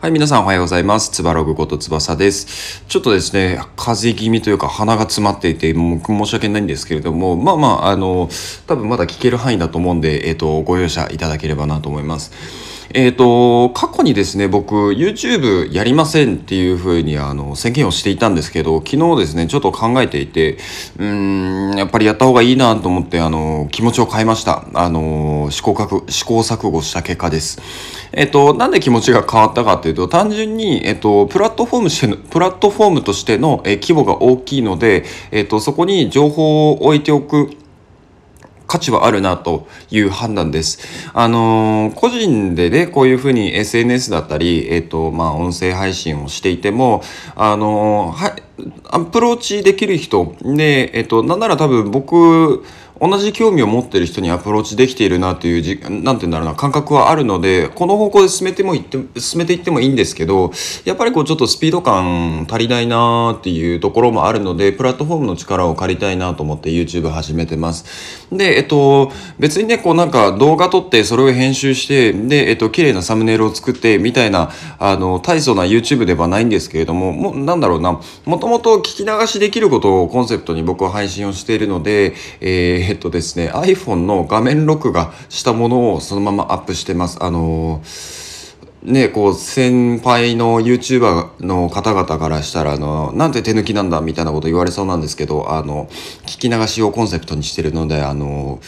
[0.00, 1.10] はい、皆さんおはようございます。
[1.10, 2.82] つばログこと翼です。
[2.88, 8.30] ちょっとですね、風邪気味というか鼻が詰まっていて、も申し訳ないんですけれども、まあまあ、あの、
[8.66, 12.32] 多分まだ聞ける範囲だと思うんで、えっ、ー、と、ご容赦いただければなと思います。
[12.92, 20.58] えっ、ー、と、過去にですね、僕、YouTube やりませんっていうふうに、あの、宣言をしていたんですけど、昨日ですね、ちょっと考えていて、
[20.98, 24.64] うん、やっぱりやった方がいいなと思って、あの、気持ちを変えました。
[24.74, 27.60] あの、試行試行錯誤した結果です。
[28.12, 37.50] えっ、ー、と、なんで気持ちが変わったかというと、単純に、えっ、ー、と、プラットフォームしての、プラットフォームとしての、え規模が大きいので、えっ、と、そこに情報を置いておく、
[38.70, 40.78] 価値はあるなという判断です。
[41.12, 47.02] あのー、個人でね、こういうふうに SNS だったり、えっ、ー、と、まあ、音声配信をしていても、
[47.34, 48.42] あのー、はい、
[48.90, 52.64] アプローチできる人で、えっ、と、なんなら多分僕、
[53.00, 60.52] 同じ興味を持ってる人にアプローチできているなというじ、なんて言うんだろうな、感覚はあるので、この方向で進めてもいって、進めていってもいいんですけど、
[60.84, 68.28] やっぱりこうちょっとスピード感足りないなっていうところもあるので、プラットフォームの力を借りたいなと思って YouTube 始めてます。
[68.30, 87.18] で、えっと、別にね、こうなんか動画撮ってそれを編集して、で、えっと、綺麗なサムネイルを作ってみたいな、あの、大層な YouTube ではないんですけれども、もなんだろうな、もともと聞き流しできることをコンセプトに僕は配信をしているので、えーえっとですね、iPhone の画面録画したものをそのままアップしてます。
[87.22, 87.82] あの
[88.82, 95.86] ね、こう、先輩の YouTuber の方々からしたら、あの、なんて手抜きなんだみたいなこと言われそうなんですけど、あの、
[96.26, 98.58] 聞き流しをコンセプトにしてるので、あの、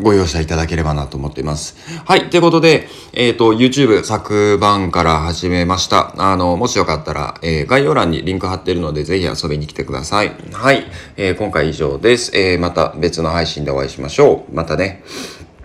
[0.00, 1.76] ご容赦いただければなと思っています。
[2.04, 2.30] はい。
[2.30, 6.14] ということで、えっ、ー、と、YouTube 昨晩から始めました。
[6.18, 10.32] あの、もしよかったら、えー、概要欄にリンク貼ってるので、ぜひ遊びに来てください。
[10.52, 10.86] はい。
[11.16, 12.32] えー、今回以上です。
[12.34, 14.54] えまた別の配信でお会いしましょう。
[14.54, 15.02] またね。